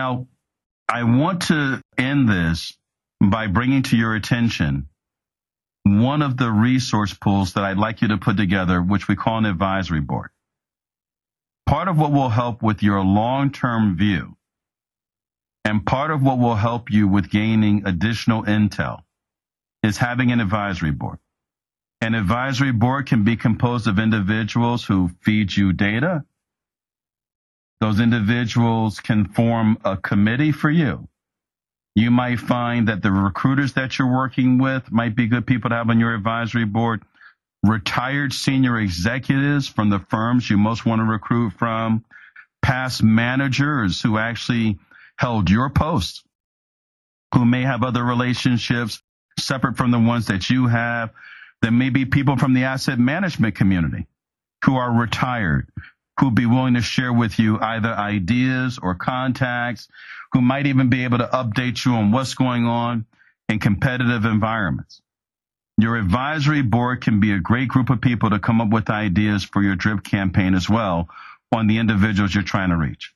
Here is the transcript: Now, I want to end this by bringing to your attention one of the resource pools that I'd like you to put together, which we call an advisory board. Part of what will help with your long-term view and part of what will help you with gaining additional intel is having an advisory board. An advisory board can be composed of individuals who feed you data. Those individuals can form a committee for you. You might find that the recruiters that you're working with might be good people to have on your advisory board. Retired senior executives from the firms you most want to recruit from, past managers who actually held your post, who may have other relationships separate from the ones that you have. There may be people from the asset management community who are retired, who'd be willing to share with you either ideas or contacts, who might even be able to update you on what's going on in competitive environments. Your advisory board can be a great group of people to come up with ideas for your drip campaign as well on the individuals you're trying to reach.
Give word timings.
Now, 0.00 0.28
I 0.88 1.02
want 1.02 1.42
to 1.48 1.82
end 1.98 2.26
this 2.26 2.74
by 3.20 3.48
bringing 3.48 3.82
to 3.82 3.98
your 3.98 4.14
attention 4.14 4.88
one 5.84 6.22
of 6.22 6.38
the 6.38 6.50
resource 6.50 7.12
pools 7.12 7.52
that 7.52 7.64
I'd 7.64 7.76
like 7.76 8.00
you 8.00 8.08
to 8.08 8.16
put 8.16 8.38
together, 8.38 8.80
which 8.80 9.08
we 9.08 9.14
call 9.14 9.36
an 9.36 9.44
advisory 9.44 10.00
board. 10.00 10.30
Part 11.66 11.88
of 11.88 11.98
what 11.98 12.12
will 12.12 12.30
help 12.30 12.62
with 12.62 12.82
your 12.82 13.04
long-term 13.04 13.98
view 13.98 14.38
and 15.66 15.84
part 15.84 16.10
of 16.10 16.22
what 16.22 16.38
will 16.38 16.56
help 16.56 16.90
you 16.90 17.06
with 17.06 17.28
gaining 17.28 17.82
additional 17.84 18.44
intel 18.44 19.02
is 19.82 19.98
having 19.98 20.32
an 20.32 20.40
advisory 20.40 20.92
board. 20.92 21.18
An 22.00 22.14
advisory 22.14 22.72
board 22.72 23.06
can 23.06 23.24
be 23.24 23.36
composed 23.36 23.86
of 23.86 23.98
individuals 23.98 24.82
who 24.82 25.10
feed 25.20 25.54
you 25.54 25.74
data. 25.74 26.24
Those 27.80 28.00
individuals 28.00 29.00
can 29.00 29.26
form 29.26 29.78
a 29.84 29.96
committee 29.96 30.52
for 30.52 30.70
you. 30.70 31.08
You 31.94 32.10
might 32.10 32.38
find 32.38 32.88
that 32.88 33.02
the 33.02 33.10
recruiters 33.10 33.72
that 33.74 33.98
you're 33.98 34.12
working 34.12 34.58
with 34.58 34.92
might 34.92 35.16
be 35.16 35.26
good 35.26 35.46
people 35.46 35.70
to 35.70 35.76
have 35.76 35.90
on 35.90 35.98
your 35.98 36.14
advisory 36.14 36.64
board. 36.64 37.02
Retired 37.62 38.32
senior 38.32 38.78
executives 38.78 39.68
from 39.68 39.90
the 39.90 39.98
firms 39.98 40.48
you 40.48 40.56
most 40.56 40.86
want 40.86 41.00
to 41.00 41.04
recruit 41.04 41.52
from, 41.58 42.04
past 42.62 43.02
managers 43.02 44.00
who 44.00 44.18
actually 44.18 44.78
held 45.16 45.50
your 45.50 45.68
post, 45.70 46.24
who 47.34 47.44
may 47.44 47.62
have 47.62 47.82
other 47.82 48.02
relationships 48.04 49.02
separate 49.38 49.76
from 49.76 49.90
the 49.90 49.98
ones 49.98 50.26
that 50.26 50.48
you 50.48 50.66
have. 50.66 51.10
There 51.62 51.70
may 51.70 51.90
be 51.90 52.06
people 52.06 52.36
from 52.36 52.54
the 52.54 52.64
asset 52.64 52.98
management 52.98 53.54
community 53.54 54.06
who 54.64 54.76
are 54.76 54.92
retired, 54.92 55.68
who'd 56.20 56.34
be 56.34 56.46
willing 56.46 56.74
to 56.74 56.82
share 56.82 57.12
with 57.12 57.38
you 57.38 57.58
either 57.60 57.88
ideas 57.88 58.78
or 58.80 58.94
contacts, 58.94 59.88
who 60.32 60.40
might 60.40 60.66
even 60.66 60.90
be 60.90 61.04
able 61.04 61.18
to 61.18 61.26
update 61.26 61.84
you 61.84 61.94
on 61.94 62.12
what's 62.12 62.34
going 62.34 62.66
on 62.66 63.06
in 63.48 63.58
competitive 63.58 64.24
environments. 64.24 65.00
Your 65.78 65.96
advisory 65.96 66.62
board 66.62 67.02
can 67.02 67.20
be 67.20 67.32
a 67.32 67.38
great 67.38 67.68
group 67.68 67.88
of 67.88 68.02
people 68.02 68.30
to 68.30 68.38
come 68.38 68.60
up 68.60 68.68
with 68.68 68.90
ideas 68.90 69.44
for 69.44 69.62
your 69.62 69.76
drip 69.76 70.04
campaign 70.04 70.54
as 70.54 70.68
well 70.68 71.08
on 71.52 71.66
the 71.66 71.78
individuals 71.78 72.34
you're 72.34 72.44
trying 72.44 72.68
to 72.70 72.76
reach. 72.76 73.14